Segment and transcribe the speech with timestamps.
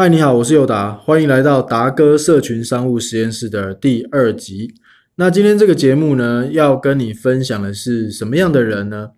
[0.00, 4.72] 嗨，你好，我是友达，欢迎来到达哥社群商务实验室的第二集。
[5.16, 9.10] 那今天这个节目呢，要跟你分享的是什么样的人呢？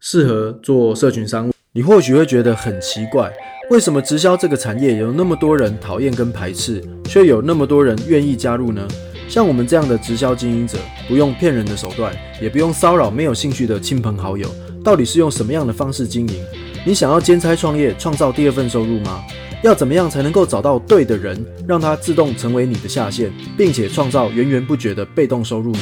[0.00, 1.52] 适合做社群商务？
[1.72, 3.30] 你或许会觉得很奇怪，
[3.68, 8.88] 为什么直销这个产业有那么多人讨厌跟排斥，却有那么多人愿意加入呢？
[9.28, 14.48] 像我们这样的直销经营者，不用骗人的手段，也不用骚扰没有兴趣的亲朋好友，
[14.82, 16.42] 到底是用什么样的方式经营？
[16.86, 19.20] 你想要兼差创业，创造第二份收入吗？
[19.62, 25.80] 要怎么样才能够找到对的人，让他自动成为你的下线，并且创造源源不绝的被动收入呢？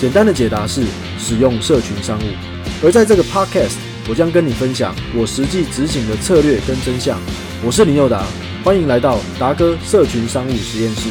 [0.00, 0.82] 简单的解答是
[1.16, 2.22] 使用社群商务。
[2.82, 3.76] 而在这个 podcast，
[4.08, 7.16] 我将跟你分享我实际执行的策略跟真相。
[7.64, 8.26] 我是林佑达，
[8.64, 11.08] 欢迎来到达哥社群商务实验室。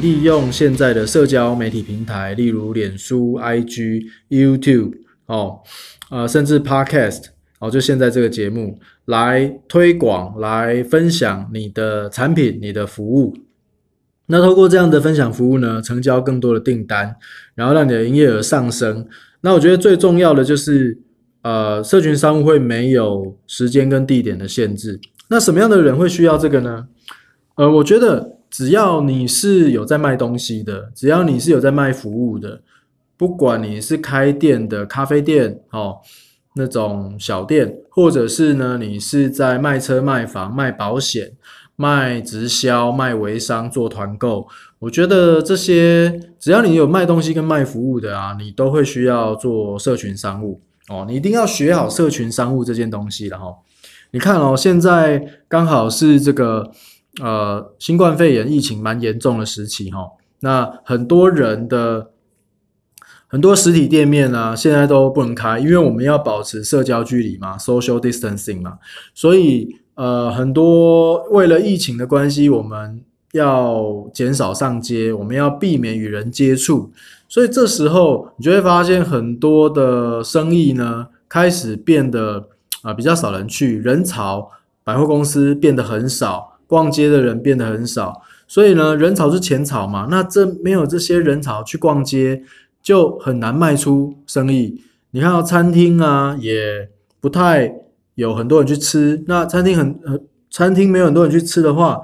[0.00, 4.92] 利用现在的社交媒体平台，例如脸书、IG、YouTube
[5.26, 5.62] 哦，
[6.10, 7.22] 呃，甚至 podcast
[7.70, 8.78] 就现在这个节目。
[9.06, 13.36] 来推广，来分享你的产品、你的服务。
[14.26, 17.14] 那透过这样的分享服务呢，成交更多的订单，
[17.54, 19.06] 然后让你的营业额上升。
[19.42, 20.98] 那我觉得最重要的就是，
[21.42, 24.98] 呃，社群商务会没有时间跟地点的限制。
[25.28, 26.88] 那什么样的人会需要这个呢？
[27.54, 32.60] 呃，我觉得只要你是有在卖东西的，只要你是有在卖服务的，
[33.16, 35.98] 不管你是开店的咖啡店，哦。
[36.58, 41.32] 那种小店，或者是呢，你是在卖车、卖房、卖保险、
[41.76, 51.04] 卖直销、卖微商、做团购，我觉得这些只要你有卖东西跟卖服务的啊，你都会需要做社群商务哦。
[51.06, 53.54] 你一定要学好社群商务这件东西了哈。
[54.12, 56.70] 你看哦，现在刚好是这个
[57.22, 60.08] 呃新冠肺炎疫情蛮严重的时期哈，
[60.40, 62.12] 那很多人的。
[63.28, 68.78] 很多实体店面呢，现在都不能开，因为我们要保持社交距离嘛，social distancing 嘛，
[69.14, 73.00] 所以呃，很多为了疫情的关系，我们
[73.32, 76.92] 要减少上街，我们要避免与人接触，
[77.28, 82.48] 所以这时候你就会发现很多的生意呢，开始变得
[82.82, 84.50] 啊比较少人去，人潮
[84.84, 92.42] 百货公司变得很少，逛街的人变得很少，所以呢，人潮是钱潮嘛，那这没有这些人潮去逛街。
[92.86, 94.80] 就很难卖出生意。
[95.10, 96.88] 你看到餐厅啊，也
[97.20, 97.74] 不太
[98.14, 99.24] 有很多人去吃。
[99.26, 102.02] 那餐厅很很餐厅没有很多人去吃的话，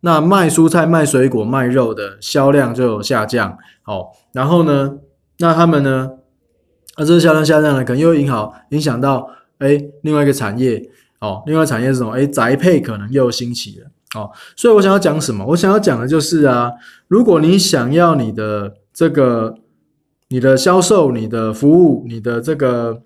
[0.00, 3.58] 那卖蔬菜、卖水果、卖肉的销量就有下降。
[3.82, 4.94] 好，然后呢，
[5.40, 6.08] 那他们呢，
[6.96, 10.90] 那这个销量下降了，可能又影好影响到哎另外一个产业。
[11.20, 12.12] 哦，另外产业是什么？
[12.12, 13.86] 哎，宅配可能又兴起了。
[14.18, 15.44] 哦，所以我想要讲什么？
[15.48, 16.72] 我想要讲的就是啊，
[17.08, 19.58] 如果你想要你的这个。
[20.28, 23.02] 你的销售、你的服务、你的这个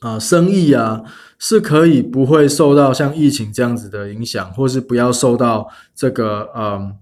[0.00, 1.02] 啊生意啊，
[1.38, 6.96] 是可以不会受到像疫情这样子的影响，或是不要受到这个嗯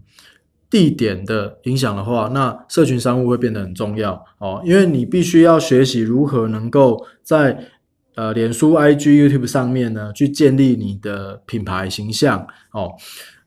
[0.68, 7.70] 地点的影响的话，那社群商务会变得很重要哦，因为你必须要学习如何能够在
[8.16, 12.92] 呃脸书、IG、YouTube 上面呢去建立你的品牌形象哦。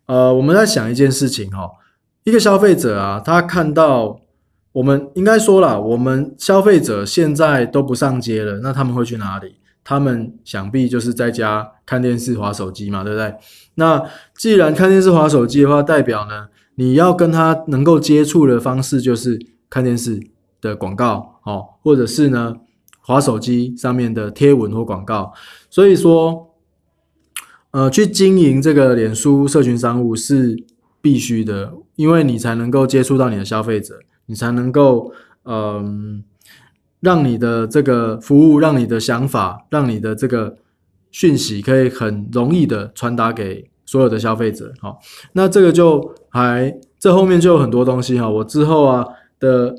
[0.07, 1.69] 呃，我们在想一件事情哈，
[2.23, 4.22] 一个消费者啊，他看到。
[4.73, 9.55] 我们应该说了，我们消费者现在都不上街了，那他们会去哪里？
[9.83, 13.35] 他们想必就是在家看电视、划手机嘛，对不对？
[13.75, 14.01] 那
[14.35, 19.39] 既然看电视、划手机的话，代表呢，你要跟他能够接触的方式就是
[19.69, 20.19] 看电视
[20.61, 22.55] 的广告，哦，或者是呢，
[23.01, 25.33] 划手机上面的贴文或广告。
[25.69, 26.55] 所以说，
[27.71, 30.63] 呃，去经营这个脸书社群商务是
[31.01, 33.99] 必须的，因为你才能够接触到你的消费者。
[34.25, 35.11] 你才能够，
[35.45, 36.23] 嗯，
[37.01, 40.55] 让你的这个服务，让你的想法，让你的这个
[41.11, 44.71] 讯息，可以很容易的传达给所有的消费者。
[44.79, 44.99] 好，
[45.33, 48.29] 那这个就还这后面就有很多东西哈。
[48.29, 49.05] 我之后啊
[49.39, 49.75] 的，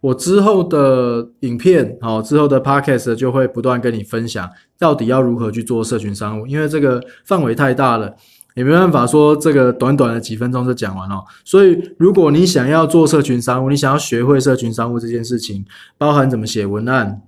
[0.00, 8.16] 我之后的影片，好，之后的 podcast 就会不断跟你分享，到底要如何去做社群商务，因为这个范围太大了。
[8.54, 15.64] 也没办法说这个短短的几分钟就讲完了，所以如果你想要做社群商务，你想要学会社群商务这件事情，
[15.96, 17.22] 包含怎么写文案、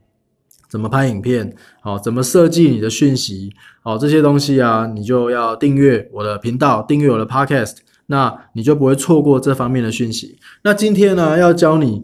[0.68, 3.52] 怎么拍影片、好怎么设计你的讯息、
[3.82, 7.76] 好这些东西啊，你就要订阅我的频道，订阅我的 Podcast，
[8.06, 10.38] 那你就不会错过这方面的讯息。
[10.64, 12.02] 那今天呢，要教你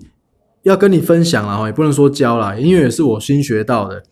[0.63, 4.05] 要跟你分享了哈，也不能说教了，因为也是我新学到的。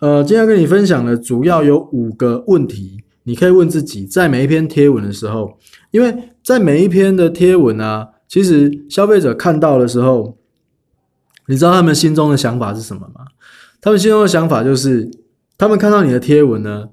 [0.00, 3.04] 呃，今天跟你分享的主要有五个问题。
[3.24, 5.58] 你可以问自己，在每一篇贴文的时候，
[5.90, 10.36] 因为在每一篇的贴文啊，其实消费者看到的时候，
[11.46, 13.26] 你知道他们心中的想法是什么吗？
[13.80, 15.10] 他们心中的想法就是，
[15.58, 16.88] 他们看到你的贴文呢，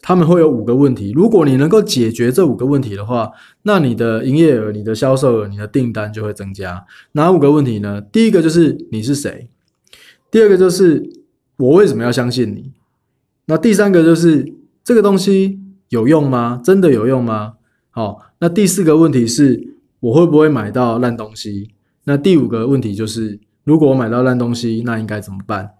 [0.00, 1.12] 他们会有五个问题。
[1.12, 3.30] 如果你能够解决这五个问题的话，
[3.62, 6.84] 那你的营业额、你的销售额、你的订单就会增加。
[7.12, 8.00] 哪五个问题呢？
[8.00, 9.48] 第一个就是你是谁，
[10.30, 11.02] 第二个就是
[11.56, 12.72] 我为什么要相信你，
[13.46, 16.60] 那第三个就是这个东西有用吗？
[16.62, 17.54] 真的有用吗？
[17.90, 21.70] 好，那第四个问题是我会不会买到烂东西？
[22.04, 25.74] 那第五个问题就是如果我买到烂东西，那应该怎么办？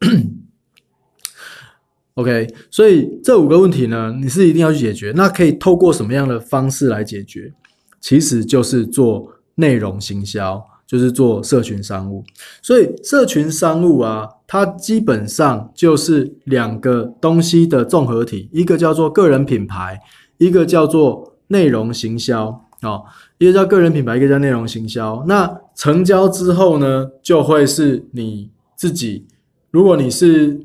[2.14, 5.12] OK，所以这五个问题呢，你是一定要去解决。
[5.16, 7.52] 那可以透过什么样的方式来解决？
[8.00, 12.24] 其实就是做内容行销，就是做社群商务。
[12.62, 20.00] 所以社群商务啊，它基本上就是两个东西的综合体，一个叫做个人品牌，
[20.38, 23.02] 一个叫做内容行销啊。
[23.38, 25.24] 一个叫个人品牌，一个叫内容行销。
[25.26, 29.26] 那成交之后呢，就会是你自己。
[29.70, 30.60] 如果你是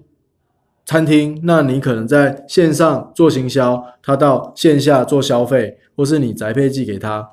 [0.85, 7.27] 餐厅，那你可能在线上做行销，他到线下做消费，或是你宅配寄给他，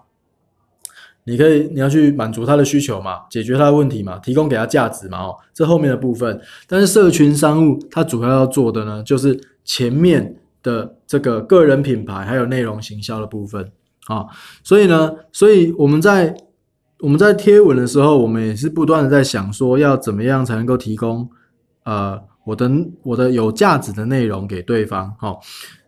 [1.27, 6.41] 你可以你要去满足他的需求嘛，解决他的问题嘛，提供给他价值嘛，哦，这后面的部分。
[6.67, 13.71] 但是社群商务它主要要做的呢，就是前面的这个个人品牌还有内容行销的部分
[14.07, 14.27] 啊。
[14.63, 16.35] 所以呢，所以我们在
[17.01, 21.29] 我们在贴文的时候，我们也是不断的在想说，要怎么样才能够提供
[21.85, 22.21] 呃。
[22.47, 22.71] 我的
[23.03, 25.41] 我的有价值的内容给对方，好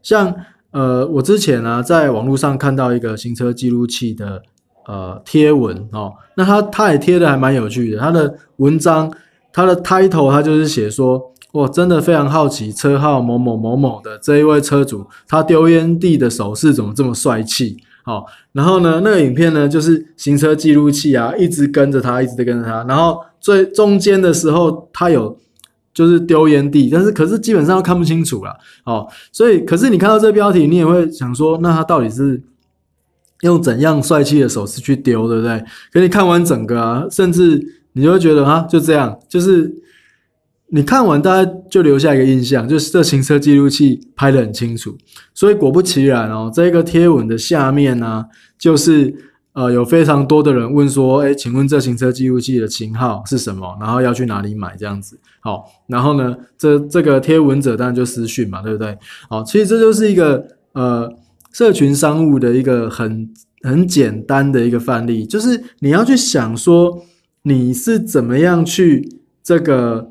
[0.02, 0.34] 像
[0.72, 4.42] 呃，我之前呢在网络上看到一个行车记录器的
[4.88, 9.08] 呃贴文哦，那他他也贴的还蛮有趣的，他的文章
[9.52, 17.76] 他的 title 他就是写说，我真的非常好奇车号某某某某的这一位车主，他丢烟蒂的手势怎么这么帅气？
[18.02, 25.38] 好，然后呢那个影片呢就是行车记录器啊，一直跟着他，一直在跟着他，然后最中间的时候他有。
[25.94, 32.40] 就是丢烟蒂，但是可是基本上都看不清楚了，哦，所以可是你看到这标题，你也会想说，那他到底是
[33.42, 35.64] 用怎样帅气的手势去丢，对不对？
[35.92, 37.60] 可你看完整个啊，甚至
[37.92, 39.72] 你就会觉得哈，就这样，就是
[40.68, 44.96] 你看完大家就留下一个印象，就是这行车记录器拍的很清楚，
[45.34, 48.24] 所以果不其然哦，这个贴文的下面呢，
[48.58, 49.24] 就是。
[49.54, 53.76] 呃，有非常多的人问说，哎，请问这行车记录器的型号是什么？
[53.80, 54.76] 然后要去哪里买？
[54.76, 58.96] 这样子，好，然后呢，这这个贴文者当然就私讯嘛，对不对？
[59.28, 61.12] 好，其实这就是一个呃，
[61.52, 63.28] 社群商务的一个很
[63.62, 67.02] 很简单的一个范例，就是你要去想说，
[67.42, 70.10] 你是怎么样去这个。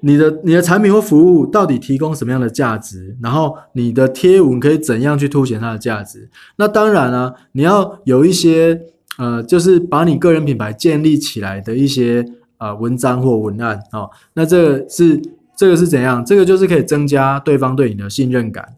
[0.00, 3.16] 你的你的产品或服务到底提供什么样的价值？
[3.20, 6.30] 然后你的贴文可以怎样去凸显它的价值？
[6.54, 8.80] 那当然啊，你要有一些
[9.18, 12.24] 呃，就是把你个人品牌建立起来的一些
[12.58, 14.08] 呃文章或文案哦。
[14.34, 15.20] 那这个是
[15.56, 16.24] 这个是怎样？
[16.24, 18.76] 这个就是可以增加对方对你的信任感，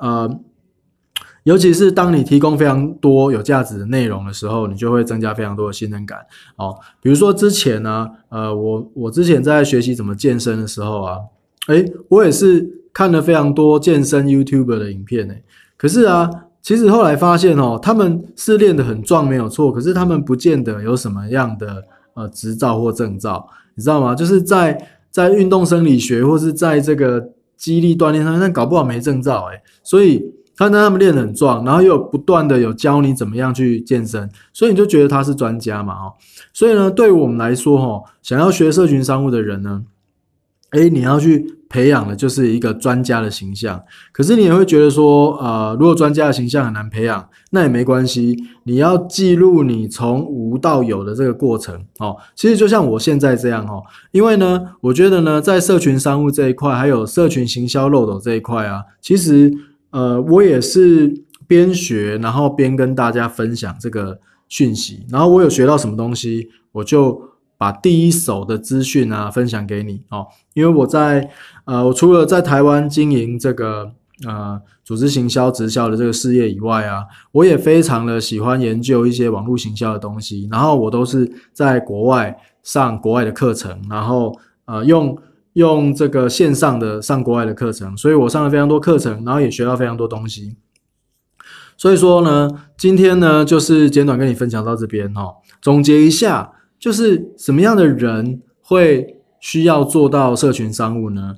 [0.00, 0.40] 呃。
[1.44, 6.20] 尤其是当你提供非常多有价值的内容的时候，你就会增加非常多的信任感。
[6.56, 11.18] 哦，比如说之前呢，呃，我我之前在学习怎么健身的时候啊，
[11.66, 15.42] 诶，我也是看了非常多健身 YouTuber 的影片诶。
[15.76, 16.30] 可是啊，
[16.62, 21.82] 其实后来发现哦，他们是练得很壮没有错，可是他们不见得有什么样的
[22.14, 23.44] 呃执照或证照，
[23.74, 24.14] 你知道吗？
[24.14, 24.80] 就是在
[25.10, 29.60] 在运动生理学或是在这个肌力锻炼上，但搞不好没证照诶。
[29.82, 30.24] 所以。
[30.56, 36.12] 他让他们练得很壮，然后又不断的有教你怎么样去健身，所以你就觉得他是专家嘛，哦，
[36.52, 39.82] 所以呢，对于我们来说，哈，想要学社群商务的人呢，
[40.72, 43.82] 诶，你要去培养的就是一个专家的形象。
[44.12, 59.52] 可是你也会觉得说，呃，如果专家的形象很难培养，那也没关系，你要记录你从无到有的这个过程，哦，其实就像我现在这样，哦，因为呢，我觉得呢，在社群商务这一块，还有社群行销漏斗这一块啊，其实。
[59.92, 64.18] 呃，我也是边学，然后边跟大家分享这个
[64.48, 67.22] 讯息，然后我有学到什么东西，我就
[67.58, 70.26] 把第一手的资讯啊分享给你哦。
[70.54, 71.30] 因为我在
[71.66, 73.92] 呃，我除了在台湾经营这个
[74.26, 84.34] 呃组织行销直销的这个事业以外啊，我也非常的喜欢研究一些网络行销的东西，然后我都是在国外上国外的课程，然后
[84.64, 85.16] 呃用。
[85.54, 90.56] 用这个线上的上国外的课程，所以我上了非常多课程，然后也学到非常多东西。
[91.76, 95.34] 所以说呢，今天呢就是简短跟你分享到这边哈。
[95.60, 101.34] 总结一下，就是什么样的人会需要做到社群商务呢？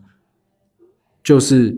[1.23, 1.75] 就是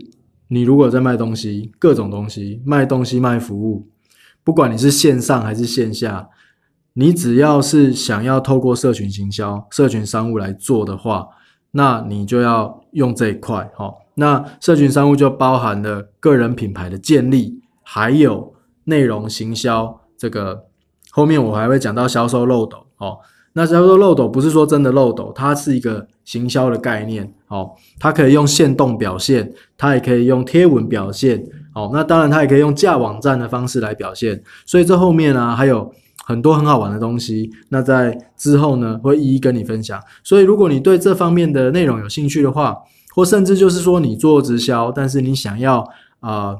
[0.49, 3.87] 你如果在卖东西，各种东西，卖东西卖服务，
[4.43, 6.29] 不管你是线上还是线下，
[6.93, 11.29] 你只要是想要透过社群行销、社群商务来做的话。
[11.77, 18.55] 那你就要用这一块，哈，那社群商务就包含了个人品牌的建立，还有
[18.85, 20.01] 内容行销。
[20.17, 20.63] 这个
[21.11, 23.19] 后面我还会讲到销售漏斗哦。
[23.53, 27.69] 那销售漏斗不是说真的漏斗，它是一个行销的概念哦。
[27.99, 31.43] 它可以用线动表现，它也可以用贴文表现
[31.75, 31.91] 哦。
[31.93, 34.41] 那当然，它也可以用架网站的方式来表现。
[34.65, 35.93] 所以这后面呢，还有
[36.27, 37.49] 很多很好玩的东西。
[37.69, 39.97] 那在之后呢，会一一跟你分享。
[40.25, 42.75] 所以如果你对这方面的内容有兴趣的话，
[43.15, 46.57] 或甚至就是说你做直销，但是你想要啊，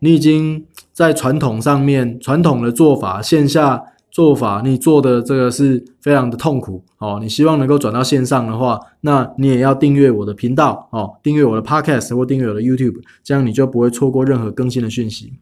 [0.00, 7.20] 你已经在传统上面传统的做法线下做法，你做的这个是非常的痛苦哦。
[7.22, 15.34] 你希望能够转到线上的话，那你也要订阅我的频道哦，订阅我的 Podcast 或订阅我的 YouTube，这样你就不会错过任何更新的讯息。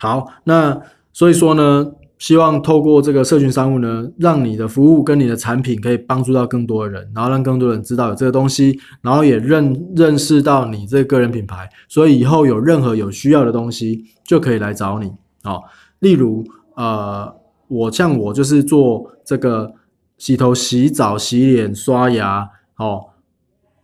[0.00, 1.92] 好，那所以说呢。
[2.20, 15.10] 希望透过这个社群商务呢，让你的服务跟你的产品可以帮助到更多的人，然后让更多人知道有这个东西，然后也认认识到你这个个人品牌，所以以后有任何有需要的东西就可以来找你
[15.44, 15.62] 哦。
[16.00, 16.44] 例如，
[16.76, 17.34] 呃，
[17.68, 19.72] 我像我就是做这个
[20.18, 22.46] 洗头、洗澡、洗脸、刷牙，
[22.76, 23.06] 哦，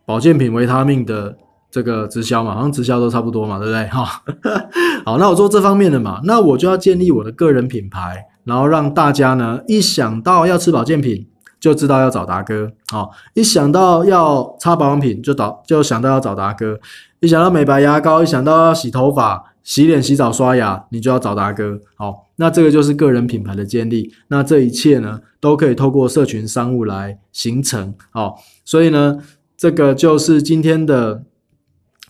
[0.05, 1.35] 保健品、维他命的
[1.69, 3.87] 这个直销嘛，好像直销都差不多嘛，对不对？
[3.87, 4.23] 哈。
[5.05, 11.27] 好，那我做这方面的嘛，那我就要建立我的个人品牌，然后让大家呢一想到要吃保健品，
[11.59, 12.71] 就知道要找达哥。
[12.91, 16.77] 好，一想到要擦保养品，就找就想到要找达哥。
[17.19, 21.79] 一想到美白牙膏，一想到要洗头发、洗脸、洗澡、刷牙，你就要找达哥。
[21.95, 24.11] 好，那这个就是个人品牌的建立。
[24.27, 27.93] 那这一切呢，都可以透过社群商务来形成。
[28.11, 29.17] 好，所以呢，
[29.55, 31.23] 这个就是今天的。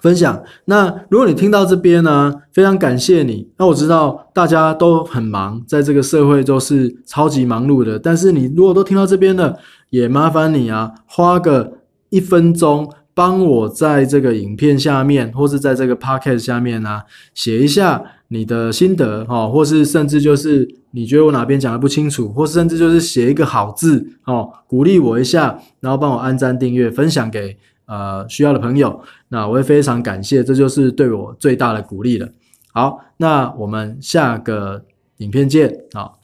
[0.02, 0.42] 分享。
[0.66, 3.48] 那如果你听到这边呢，非常感谢你。
[3.58, 7.98] 那我知道大家都很忙，在这个社会都是超级忙碌的。
[7.98, 9.58] 但是你如果都听到这边了，
[9.90, 17.02] 也麻烦你啊，花个一分钟，帮我在这个影片下面，或是在这个 podcast 下面呢，
[17.34, 27.58] 写一下你的心得哦，或是甚至就是你觉得我哪边讲的不清楚，或甚至就是写一个好字哦，鼓励我一下，然后帮我按赞、订阅、分享给。
[27.88, 32.30] 呃，需要的朋友，那我也非常感谢，这就是对我最大的鼓励了。
[32.72, 34.86] 好，那我们下个
[35.18, 36.20] 影片见，好。